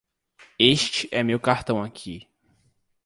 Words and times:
Este 0.57 1.07
é 1.11 1.21
meu 1.21 1.39
cartão 1.39 1.83
aqui. 1.83 2.27